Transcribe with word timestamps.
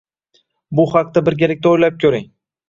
bu 0.79 0.85
haqida 0.93 1.23
birgalikda 1.27 1.73
o‘ylab 1.75 2.01
ko‘ring. 2.07 2.27